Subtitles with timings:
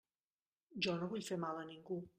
[0.87, 2.05] Jo no vull fer mal a ningú.